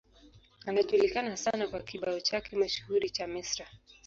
Anajulikana 0.65 1.37
sana 1.37 1.67
kwa 1.67 1.79
kibao 1.83 2.19
chake 2.19 2.55
mashuhuri 2.55 3.09
cha 3.09 3.27
Mr. 3.27 3.67